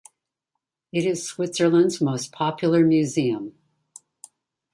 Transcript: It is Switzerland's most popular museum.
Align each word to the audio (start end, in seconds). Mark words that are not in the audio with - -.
It 0.91 1.05
is 1.05 1.27
Switzerland's 1.29 2.01
most 2.01 2.31
popular 2.31 2.83
museum. 2.83 3.55